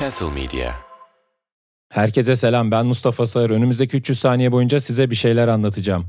Castle 0.00 0.30
Media. 0.30 0.72
Herkese 1.88 2.36
selam 2.36 2.70
ben 2.70 2.86
Mustafa 2.86 3.26
Sağır. 3.26 3.50
Önümüzdeki 3.50 3.96
300 3.96 4.18
saniye 4.18 4.52
boyunca 4.52 4.80
size 4.80 5.10
bir 5.10 5.14
şeyler 5.14 5.48
anlatacağım. 5.48 6.04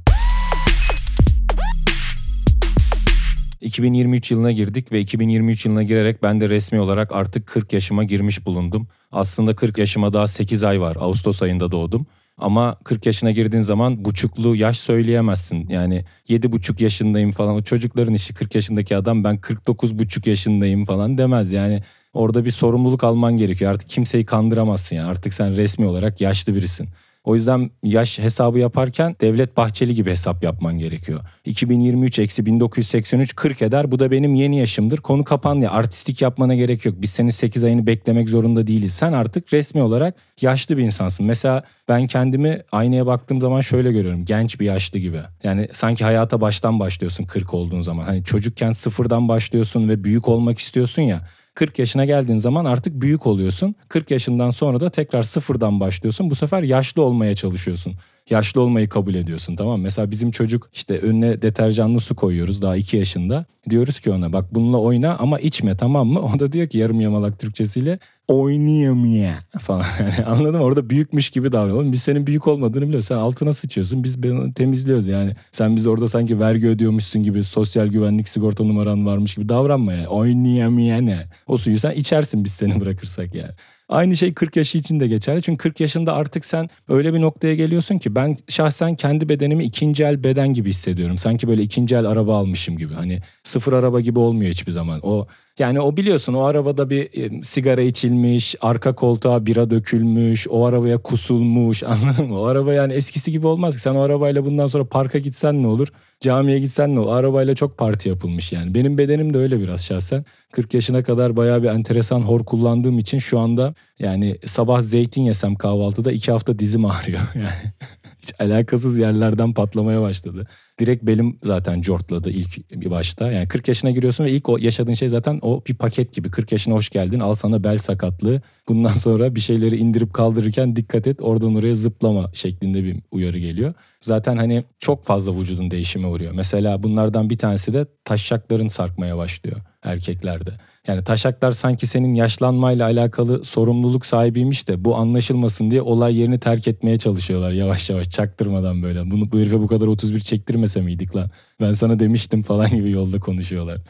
2023 3.61 4.31
yılına 4.31 4.51
girdik 4.51 4.91
ve 4.91 4.99
2023 4.99 5.65
yılına 5.65 5.83
girerek 5.83 6.23
ben 6.23 6.41
de 6.41 6.49
resmi 6.49 6.79
olarak 6.79 7.12
artık 7.12 7.47
40 7.47 7.73
yaşıma 7.73 8.03
girmiş 8.03 8.46
bulundum. 8.46 8.87
Aslında 9.12 9.55
40 9.55 9.78
yaşıma 9.78 10.13
daha 10.13 10.28
8 10.28 10.63
ay 10.63 10.81
var. 10.81 10.96
Ağustos 10.99 11.42
ayında 11.42 11.71
doğdum. 11.71 12.07
Ama 12.38 12.76
40 12.83 13.06
yaşına 13.06 13.31
girdiğin 13.31 13.63
zaman 13.63 14.06
buçuklu 14.06 14.56
yaş 14.56 14.78
söyleyemezsin. 14.79 15.70
Yani 15.70 16.05
7,5 16.30 16.84
yaşındayım 16.84 17.31
falan. 17.31 17.55
O 17.55 17.62
çocukların 17.62 18.13
işi 18.13 18.34
40 18.34 18.55
yaşındaki 18.55 18.98
adam 18.98 19.23
ben 19.23 19.38
49,5 19.38 20.30
yaşındayım 20.30 20.86
falan 20.86 21.18
demez. 21.18 21.54
Yani 21.54 21.84
orada 22.13 22.45
bir 22.45 22.52
sorumluluk 22.52 23.04
alman 23.04 23.38
gerekiyor. 23.38 23.72
Artık 23.72 23.90
kimseyi 23.90 24.26
kandıramazsın 24.26 24.95
yani. 24.95 25.09
Artık 25.09 25.34
sen 25.34 25.56
resmi 25.56 25.86
olarak 25.86 26.22
yaşlı 26.22 26.56
birisin. 26.56 26.90
O 27.26 27.36
yüzden 27.36 27.72
yaş 27.84 28.20
hesabı 28.20 28.60
yaparken 28.60 29.16
Devlet 29.22 29.58
Bahçeli 29.58 29.96
gibi 29.96 30.10
hesap 30.10 30.44
yapman 30.44 30.78
gerekiyor. 30.78 31.20
2023 31.46 32.20
eksi 32.20 32.46
1983 32.46 33.36
40 33.36 33.62
eder. 33.62 33.92
Bu 33.92 34.00
da 34.00 34.12
benim 34.12 34.34
yeni 34.34 34.60
yaşımdır. 34.60 34.98
Konu 34.98 35.24
kapandı. 35.24 35.70
Artistik 35.70 36.22
yapmana 36.22 36.56
gerek 36.56 36.86
yok. 36.86 36.96
Biz 36.98 37.10
senin 37.10 37.30
8 37.30 37.64
ayını 37.64 37.88
beklemek 37.88 38.30
zorunda 38.30 38.68
değiliz. 38.68 38.94
Sen 38.94 39.14
artık 39.14 39.54
resmi 39.54 39.82
olarak 39.82 40.16
yaşlı 40.42 40.78
bir 40.78 40.84
insansın. 40.84 41.26
Mesela 41.26 41.64
ben 41.88 42.08
kendimi 42.08 42.62
aynaya 42.72 43.06
baktığım 43.06 43.42
zaman 43.42 43.62
şöyle 43.62 43.92
görüyorum. 43.92 44.26
Genç 44.26 44.60
bir 44.60 44.66
yaşlı 44.66 45.00
gibi. 45.00 45.20
Yani 45.44 45.68
sanki 45.73 46.04
hayata 46.04 46.42
baştan 46.42 46.80
başlıyorsun 46.80 47.26
40 47.26 47.54
olduğun 47.54 47.82
zaman. 47.82 48.04
Hani 48.04 48.23
çocukken 48.23 48.72
sıfırdan 48.72 49.28
başlıyorsun 49.28 49.90
ve 49.90 50.04
büyük 50.04 50.28
olmak 50.28 50.60
istiyorsun 50.60 51.02
ya. 51.02 51.22
40 51.55 51.80
yaşına 51.80 52.05
geldiğin 52.05 52.40
zaman 52.40 52.66
artık 52.66 53.02
büyük 53.02 53.27
oluyorsun. 53.27 53.76
40 53.90 54.12
yaşından 54.12 54.50
sonra 54.50 54.80
da 54.80 54.90
tekrar 54.90 55.23
sıfırdan 55.23 55.80
başlıyorsun. 55.80 56.30
Bu 56.30 56.36
sefer 56.36 56.64
yaşlı 56.64 57.02
olmaya 57.02 57.36
çalışıyorsun. 57.36 57.94
Yaşlı 58.30 58.62
olmayı 58.62 58.90
kabul 58.90 59.16
ediyorsun 59.16 59.56
tamam 59.56 59.81
Mesela 59.81 60.12
bizim 60.12 60.31
çocuk 60.31 60.70
işte 60.73 61.00
önüne 61.00 61.42
deterjanlı 61.42 62.00
su 62.00 62.16
koyuyoruz 62.16 62.62
daha 62.62 62.76
2 62.76 62.98
yaşında. 62.98 63.45
Diyoruz 63.70 64.00
ki 64.00 64.12
ona 64.12 64.34
bak 64.34 64.56
bununla 64.56 64.78
oyna 64.78 65.17
ama 65.17 65.40
içme 65.40 65.78
tamam 65.78 66.08
mı? 66.08 66.20
O 66.36 66.40
da 66.40 66.52
diyor 66.52 66.67
ki 66.67 66.78
yarım 66.78 67.02
yamalak 67.02 67.40
Türkçesiyle 67.40 68.00
oynayamaya 68.28 69.40
falan. 69.59 69.86
Yani 70.00 70.26
anladın 70.26 70.56
mı? 70.56 70.64
Orada 70.64 70.90
büyükmüş 70.90 71.30
gibi 71.30 71.52
davranalım. 71.52 71.92
Biz 71.92 72.04
senin 72.04 72.28
büyük 72.28 72.48
olmadığını 72.48 72.84
biliyoruz. 72.84 73.06
Sen 73.06 73.16
altına 73.17 73.54
sıçıyorsun. 73.54 74.04
Biz 74.04 74.17
temizliyoruz 74.56 75.08
yani. 75.08 75.36
Sen 75.52 75.76
biz 75.76 75.88
orada 75.88 76.08
sanki 76.08 76.39
vergi 76.39 76.67
ödüyormuşsun 76.67 77.23
gibi 77.23 77.44
sosyal 77.44 77.88
güvenlik 77.88 78.28
sigorta 78.30 78.64
numaran 78.64 79.06
varmış 79.06 79.36
gibi 79.36 79.50
davranma 79.50 79.94
yani. 79.94 80.08
Oynayamaya 80.08 81.02
ne? 81.02 81.26
O 81.48 81.58
suyu 81.58 81.80
sen 81.80 81.92
içersin 81.92 82.44
biz 82.44 82.52
seni 82.52 82.80
bırakırsak 82.82 83.36
yani. 83.36 83.52
Aynı 83.89 84.17
şey 84.17 84.33
40 84.33 84.55
yaşı 84.55 84.78
için 84.78 85.00
de 85.00 85.08
geçerli. 85.08 85.41
Çünkü 85.41 85.58
40 85.58 85.80
yaşında 85.80 86.14
artık 86.14 86.45
sen 86.45 86.69
öyle 86.89 87.14
bir 87.14 87.22
noktaya 87.22 87.55
geliyorsun 87.55 87.97
ki 87.97 88.16
ben 88.16 88.38
şahsen 88.47 88.95
kendi 88.95 89.30
bedenimi 89.30 89.64
ikinci 89.64 90.03
el 90.03 90.23
beden 90.23 90.53
gibi 90.53 90.69
hissediyorum. 90.69 91.17
Sanki 91.17 91.47
böyle 91.47 91.61
ikinci 91.61 91.95
el 91.95 92.05
araba 92.05 92.38
almışım 92.38 92.77
gibi. 92.77 92.94
Hani 92.94 93.22
sıfır 93.44 93.73
araba 93.73 94.02
gibi 94.02 94.19
olmuyor 94.19 94.52
hiçbir 94.52 94.72
zaman. 94.72 95.00
O 95.03 95.27
yani 95.59 95.81
o 95.81 95.98
biliyorsun 95.98 96.34
o 96.34 96.42
arabada 96.42 96.89
bir 96.89 97.09
e, 97.14 97.44
sigara 97.44 97.81
içilmiş, 97.81 98.56
arka 98.61 98.95
koltuğa 98.95 99.45
bira 99.45 99.70
dökülmüş, 99.70 100.48
o 100.50 100.66
arabaya 100.66 100.98
kusulmuş 100.98 101.84
anladın 101.88 102.28
mı? 102.28 102.39
O 102.39 102.45
araba 102.45 102.73
yani 102.73 102.94
eskisi 102.94 103.31
gibi 103.31 103.48
olmaz 103.48 103.76
ki. 103.76 103.81
Sen 103.81 103.95
o 103.95 104.00
arabayla 104.00 104.45
bundan 104.45 104.67
sonra 104.67 104.86
parka 104.86 105.20
gitsen 105.20 105.64
ne 105.64 105.67
olur? 105.67 105.88
Camiye 106.20 106.59
gitsen 106.59 106.95
ne 106.95 107.00
olur? 107.00 107.08
O 107.08 107.11
arabayla 107.11 107.56
çok 107.56 107.78
parti 107.78 108.09
yapılmış 108.09 108.52
yani. 108.52 108.73
Benim 108.73 108.98
bedenim 108.98 109.33
de 109.33 109.38
öyle 109.38 109.59
biraz 109.59 109.86
şahsen. 109.86 110.26
40 110.52 110.73
yaşına 110.73 111.03
kadar 111.03 111.36
bayağı 111.36 111.64
bir 111.64 111.67
enteresan 111.67 112.22
hor 112.22 112.45
kullandığım 112.45 113.00
için 113.00 113.17
şu 113.17 113.39
anda 113.39 113.73
yani 114.00 114.38
sabah 114.45 114.81
zeytin 114.81 115.22
yesem 115.22 115.56
kahvaltıda 115.56 116.11
iki 116.11 116.31
hafta 116.31 116.59
dizim 116.59 116.86
ağrıyor. 116.86 117.20
Yani 117.36 117.73
hiç 118.22 118.33
alakasız 118.39 118.98
yerlerden 118.98 119.54
patlamaya 119.54 120.02
başladı. 120.02 120.48
Direkt 120.80 121.03
belim 121.03 121.39
zaten 121.43 121.81
cortladı 121.81 122.30
ilk 122.30 122.71
bir 122.71 122.91
başta. 122.91 123.31
Yani 123.31 123.47
40 123.47 123.67
yaşına 123.67 123.91
giriyorsun 123.91 124.23
ve 124.23 124.31
ilk 124.31 124.49
o 124.49 124.58
yaşadığın 124.58 124.93
şey 124.93 125.09
zaten 125.09 125.39
o 125.41 125.63
bir 125.67 125.75
paket 125.75 126.13
gibi. 126.13 126.31
40 126.31 126.52
yaşına 126.52 126.73
hoş 126.73 126.89
geldin 126.89 127.19
al 127.19 127.33
sana 127.33 127.63
bel 127.63 127.77
sakatlığı. 127.77 128.41
Bundan 128.67 128.93
sonra 128.97 129.35
bir 129.35 129.39
şeyleri 129.39 129.77
indirip 129.77 130.13
kaldırırken 130.13 130.75
dikkat 130.75 131.07
et 131.07 131.21
oradan 131.21 131.55
oraya 131.55 131.75
zıplama 131.75 132.31
şeklinde 132.33 132.83
bir 132.83 132.97
uyarı 133.11 133.37
geliyor. 133.37 133.73
Zaten 134.01 134.37
hani 134.37 134.63
çok 134.79 135.03
fazla 135.03 135.39
vücudun 135.39 135.71
değişime 135.71 136.07
uğruyor. 136.07 136.31
Mesela 136.35 136.83
bunlardan 136.83 137.29
bir 137.29 137.37
tanesi 137.37 137.73
de 137.73 137.85
taşakların 138.03 138.67
sarkmaya 138.67 139.17
başlıyor 139.17 139.57
erkeklerde. 139.83 140.49
Yani 140.87 141.03
taşaklar 141.03 141.51
sanki 141.51 141.87
senin 141.87 142.13
yaşlanmayla 142.13 142.85
alakalı 142.85 143.43
sorumluluk 143.43 144.05
sahibiymiş 144.05 144.67
de 144.67 144.85
bu 144.85 144.95
anlaşılmasın 144.95 145.71
diye 145.71 145.81
olay 145.81 146.17
yerini 146.17 146.39
terk 146.39 146.67
etmeye 146.67 146.99
çalışıyorlar 146.99 147.51
yavaş 147.51 147.89
yavaş 147.89 148.09
çaktırmadan 148.09 148.83
böyle. 148.83 149.11
Bunu 149.11 149.31
bu 149.31 149.39
herife 149.39 149.59
bu 149.59 149.67
kadar 149.67 149.87
31 149.87 150.19
çektirmese 150.65 150.81
miydik 150.81 151.15
lan? 151.15 151.29
Ben 151.61 151.73
sana 151.73 151.99
demiştim 151.99 152.43
falan 152.43 152.69
gibi 152.69 152.91
yolda 152.91 153.19
konuşuyorlar. 153.19 153.81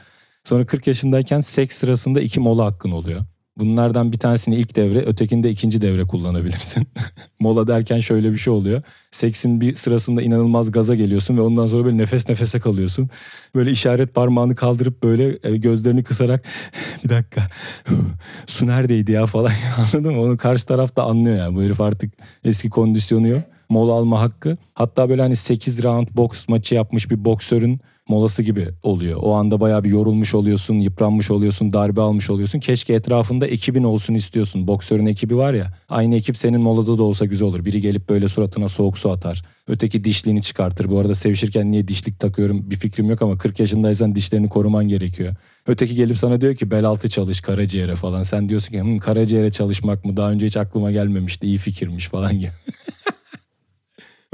Sonra 0.44 0.66
40 0.66 0.88
yaşındayken 0.88 1.42
seks 1.42 1.78
sırasında 1.78 2.22
iki 2.22 2.40
mola 2.40 2.66
hakkın 2.66 2.92
oluyor. 2.92 3.26
Bunlardan 3.58 4.12
bir 4.12 4.18
tanesini 4.20 4.56
ilk 4.56 4.76
devre, 4.76 5.06
ötekinde 5.06 5.50
ikinci 5.50 5.82
devre 5.82 6.04
kullanabilirsin. 6.04 6.88
Mola 7.40 7.68
derken 7.68 8.00
şöyle 8.00 8.32
bir 8.32 8.38
şey 8.38 8.54
oluyor. 8.54 8.82
Seksin 9.12 9.62
bir 9.62 9.76
sırasında 9.76 10.22
inanılmaz 10.22 10.72
gaza 10.72 10.96
geliyorsun 10.96 11.38
ve 11.38 11.42
ondan 11.42 11.68
sonra 11.68 11.86
böyle 11.86 11.98
nefes 11.98 12.30
nefese 12.30 12.60
kalıyorsun. 12.60 13.10
Böyle 13.56 13.72
işaret 13.72 14.14
parmağını 14.14 14.56
kaldırıp 14.56 15.04
böyle 15.04 15.40
e, 15.44 15.58
gözlerini 15.58 16.04
kısarak 16.04 16.44
bir 17.04 17.10
dakika 17.10 17.42
su 18.48 18.68
neredeydi 18.68 19.12
ya 19.12 19.26
falan 19.26 19.52
anladın 19.78 20.14
mı? 20.14 20.22
Onu 20.22 20.38
karşı 20.38 20.66
taraf 20.66 20.96
da 20.96 21.04
anlıyor 21.04 21.38
yani. 21.38 21.56
Bu 21.56 21.64
herif 21.64 21.82
artık 21.82 22.14
eski 22.44 22.70
kondisyonu 22.70 23.28
yok. 23.28 23.55
Mola 23.70 23.94
alma 23.94 24.22
hakkı. 24.22 24.58
Hatta 24.74 25.10
böyle 25.10 25.22
hani 25.22 25.36
8 25.36 25.84
round 25.84 26.08
boks 26.16 26.48
maçı 26.48 26.76
yapmış 26.76 27.12
bir 27.12 27.26
boksörün 27.26 27.80
molası 28.10 28.44
gibi 28.44 28.68
oluyor. 28.84 29.20
O 29.22 29.34
anda 29.34 29.60
bayağı 29.60 29.84
bir 29.84 29.90
yorulmuş 29.90 30.36
oluyorsun, 30.36 30.74
yıpranmış 30.74 31.32
oluyorsun, 31.32 31.74
darbe 31.74 32.02
almış 32.02 32.30
oluyorsun. 32.30 32.60
Keşke 32.60 32.94
etrafında 32.94 33.48
ekibin 33.48 33.84
olsun 33.84 34.14
istiyorsun. 34.14 34.68
Boksörün 34.68 35.06
ekibi 35.06 35.38
var 35.38 35.54
ya. 35.54 35.74
Aynı 35.90 36.16
ekip 36.16 36.38
senin 36.38 36.62
molada 36.62 36.98
da 36.98 37.04
olsa 37.04 37.26
güzel 37.26 37.48
olur. 37.48 37.66
Biri 37.66 37.82
gelip 37.82 38.10
böyle 38.10 38.28
suratına 38.28 38.68
soğuk 38.68 38.98
su 38.98 39.12
atar. 39.12 39.44
Öteki 39.68 40.04
dişliğini 40.04 40.42
çıkartır. 40.42 40.90
Bu 40.90 41.00
arada 41.00 41.16
sevişirken 41.16 41.72
niye 41.72 41.88
dişlik 41.88 42.20
takıyorum 42.20 42.70
bir 42.72 42.76
fikrim 42.76 43.10
yok 43.10 43.22
ama 43.22 43.38
40 43.38 43.60
yaşındaysan 43.60 44.16
dişlerini 44.16 44.50
koruman 44.50 44.88
gerekiyor. 44.88 45.36
Öteki 45.68 45.96
gelip 45.96 46.18
sana 46.18 46.42
diyor 46.42 46.56
ki 46.56 46.72
bel 46.72 46.86
altı 46.86 47.10
çalış 47.10 47.42
karaciğere 47.42 47.96
falan. 47.96 48.24
Sen 48.24 48.50
diyorsun 48.50 48.72
ki 48.72 48.82
Hı, 48.82 49.00
karaciğere 49.00 49.52
çalışmak 49.52 50.06
mı 50.06 50.18
daha 50.18 50.32
önce 50.32 50.46
hiç 50.46 50.58
aklıma 50.58 50.92
gelmemişti 50.92 51.48
iyi 51.48 51.58
fikirmiş 51.58 52.08
falan 52.08 52.40
gibi. 52.40 52.52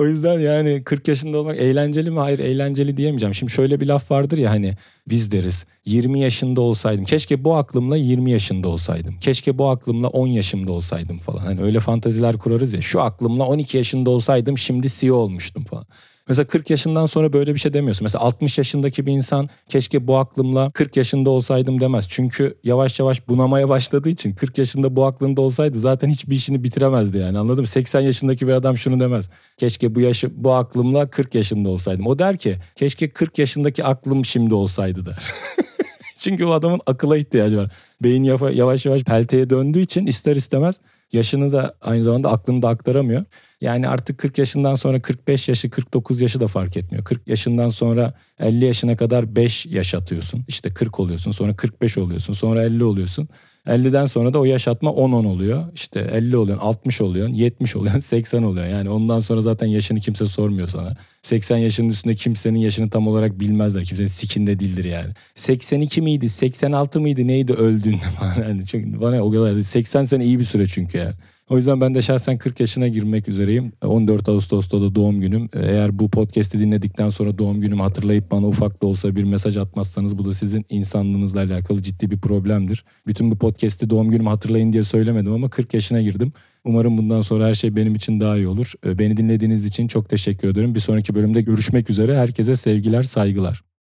O 0.01 0.05
yüzden 0.05 0.39
yani 0.39 0.83
40 0.83 1.07
yaşında 1.07 1.37
olmak 1.37 1.57
eğlenceli 1.57 2.11
mi? 2.11 2.19
Hayır 2.19 2.39
eğlenceli 2.39 2.97
diyemeyeceğim. 2.97 3.33
Şimdi 3.33 3.51
şöyle 3.51 3.79
bir 3.79 3.87
laf 3.87 4.11
vardır 4.11 4.37
ya 4.37 4.51
hani 4.51 4.75
biz 5.07 5.31
deriz 5.31 5.65
20 5.85 6.19
yaşında 6.19 6.61
olsaydım. 6.61 7.05
Keşke 7.05 7.43
bu 7.43 7.55
aklımla 7.55 7.97
20 7.97 8.31
yaşında 8.31 8.69
olsaydım. 8.69 9.19
Keşke 9.19 9.57
bu 9.57 9.69
aklımla 9.69 10.07
10 10.07 10.27
yaşımda 10.27 10.71
olsaydım 10.71 11.19
falan. 11.19 11.39
Hani 11.39 11.61
öyle 11.61 11.79
fantaziler 11.79 12.37
kurarız 12.37 12.73
ya. 12.73 12.81
Şu 12.81 13.01
aklımla 13.01 13.45
12 13.45 13.77
yaşında 13.77 14.09
olsaydım 14.09 14.57
şimdi 14.57 14.87
CEO 14.89 15.15
olmuştum 15.15 15.63
falan. 15.63 15.85
Mesela 16.27 16.47
40 16.47 16.69
yaşından 16.69 17.05
sonra 17.05 17.33
böyle 17.33 17.53
bir 17.53 17.59
şey 17.59 17.73
demiyorsun. 17.73 18.05
Mesela 18.05 18.23
60 18.23 18.57
yaşındaki 18.57 19.05
bir 19.05 19.11
insan 19.11 19.49
keşke 19.69 20.07
bu 20.07 20.17
aklımla 20.17 20.71
40 20.71 20.97
yaşında 20.97 21.29
olsaydım 21.29 21.81
demez. 21.81 22.07
Çünkü 22.09 22.57
yavaş 22.63 22.99
yavaş 22.99 23.27
bunamaya 23.27 23.69
başladığı 23.69 24.09
için 24.09 24.33
40 24.33 24.57
yaşında 24.57 24.95
bu 24.95 25.05
aklında 25.05 25.41
olsaydı 25.41 25.79
zaten 25.79 26.09
hiçbir 26.09 26.35
işini 26.35 26.63
bitiremezdi 26.63 27.17
yani 27.17 27.39
anladın 27.39 27.61
mı? 27.61 27.67
80 27.67 27.99
yaşındaki 27.99 28.47
bir 28.47 28.53
adam 28.53 28.77
şunu 28.77 28.99
demez. 28.99 29.29
Keşke 29.57 29.95
bu 29.95 29.99
yaşı 29.99 30.43
bu 30.43 30.53
aklımla 30.53 31.09
40 31.09 31.35
yaşında 31.35 31.69
olsaydım. 31.69 32.07
O 32.07 32.19
der 32.19 32.37
ki 32.37 32.57
keşke 32.75 33.09
40 33.09 33.39
yaşındaki 33.39 33.83
aklım 33.83 34.25
şimdi 34.25 34.53
olsaydı 34.53 35.05
der. 35.05 35.31
Çünkü 36.17 36.45
o 36.45 36.51
adamın 36.51 36.81
akıla 36.85 37.17
ihtiyacı 37.17 37.57
var. 37.57 37.71
Beyin 38.03 38.23
yavaş 38.23 38.85
yavaş 38.85 39.03
pelteye 39.03 39.49
döndüğü 39.49 39.79
için 39.79 40.05
ister 40.05 40.35
istemez 40.35 40.79
yaşını 41.11 41.51
da 41.51 41.75
aynı 41.81 42.03
zamanda 42.03 42.31
aklını 42.31 42.61
da 42.61 42.69
aktaramıyor. 42.69 43.25
Yani 43.61 43.87
artık 43.87 44.17
40 44.17 44.37
yaşından 44.37 44.75
sonra 44.75 45.01
45 45.01 45.49
yaşı 45.49 45.69
49 45.69 46.21
yaşı 46.21 46.39
da 46.39 46.47
fark 46.47 46.77
etmiyor. 46.77 47.03
40 47.03 47.27
yaşından 47.27 47.69
sonra 47.69 48.13
50 48.39 48.65
yaşına 48.65 48.97
kadar 48.97 49.35
5 49.35 49.65
yaş 49.65 49.93
atıyorsun. 49.93 50.45
İşte 50.47 50.73
40 50.73 50.99
oluyorsun 50.99 51.31
sonra 51.31 51.55
45 51.55 51.97
oluyorsun 51.97 52.33
sonra 52.33 52.63
50 52.63 52.83
oluyorsun. 52.83 53.29
50'den 53.67 54.05
sonra 54.05 54.33
da 54.33 54.39
o 54.39 54.45
yaşatma 54.45 54.89
10-10 54.89 55.27
oluyor. 55.27 55.65
İşte 55.75 55.99
50 55.99 56.37
oluyorsun, 56.37 56.65
60 56.65 57.01
oluyorsun, 57.01 57.33
70 57.33 57.75
oluyorsun, 57.75 57.99
80 58.09 58.43
oluyor. 58.43 58.65
Yani 58.65 58.89
ondan 58.89 59.19
sonra 59.19 59.41
zaten 59.41 59.67
yaşını 59.67 59.99
kimse 59.99 60.27
sormuyor 60.27 60.67
sana. 60.67 60.97
80 61.21 61.57
yaşının 61.57 61.89
üstünde 61.89 62.15
kimsenin 62.15 62.59
yaşını 62.59 62.89
tam 62.89 63.07
olarak 63.07 63.39
bilmezler. 63.39 63.83
Kimsenin 63.83 64.07
sikinde 64.07 64.59
değildir 64.59 64.85
yani. 64.85 65.13
82 65.35 66.01
miydi, 66.01 66.29
86 66.29 67.01
mıydı 67.01 67.27
neydi 67.27 67.53
öldüğünde 67.53 67.97
falan. 68.19 68.31
Yani 68.41 68.65
çünkü 68.65 69.01
bana 69.01 69.23
o 69.23 69.31
kadar 69.31 69.61
80 69.61 70.03
sene 70.03 70.25
iyi 70.25 70.39
bir 70.39 70.43
süre 70.43 70.67
çünkü 70.67 70.97
yani. 70.97 71.13
O 71.51 71.57
yüzden 71.57 71.81
ben 71.81 71.95
de 71.95 72.01
şahsen 72.01 72.37
40 72.37 72.59
yaşına 72.59 72.87
girmek 72.87 73.27
üzereyim. 73.27 73.71
14 73.83 74.29
Ağustos'ta 74.29 74.81
da 74.81 74.95
doğum 74.95 75.21
günüm. 75.21 75.49
Eğer 75.53 75.99
bu 75.99 76.09
podcast'i 76.09 76.59
dinledikten 76.59 77.09
sonra 77.09 77.37
doğum 77.37 77.61
günümü 77.61 77.81
hatırlayıp 77.81 78.31
bana 78.31 78.47
ufak 78.47 78.81
da 78.81 78.87
olsa 78.87 79.15
bir 79.15 79.23
mesaj 79.23 79.57
atmazsanız 79.57 80.17
bu 80.17 80.25
da 80.25 80.33
sizin 80.33 80.65
insanlığınızla 80.69 81.39
alakalı 81.39 81.81
ciddi 81.81 82.11
bir 82.11 82.19
problemdir. 82.19 82.85
Bütün 83.07 83.31
bu 83.31 83.37
podcast'i 83.37 83.89
doğum 83.89 84.09
günümü 84.09 84.29
hatırlayın 84.29 84.73
diye 84.73 84.83
söylemedim 84.83 85.33
ama 85.33 85.49
40 85.49 85.73
yaşına 85.73 86.01
girdim. 86.01 86.33
Umarım 86.63 86.97
bundan 86.97 87.21
sonra 87.21 87.47
her 87.47 87.55
şey 87.55 87.75
benim 87.75 87.95
için 87.95 88.19
daha 88.19 88.37
iyi 88.37 88.47
olur. 88.47 88.73
Beni 88.85 89.17
dinlediğiniz 89.17 89.65
için 89.65 89.87
çok 89.87 90.09
teşekkür 90.09 90.47
ederim. 90.47 90.75
Bir 90.75 90.79
sonraki 90.79 91.15
bölümde 91.15 91.41
görüşmek 91.41 91.89
üzere. 91.89 92.17
Herkese 92.17 92.55
sevgiler, 92.55 93.03
saygılar. 93.03 93.70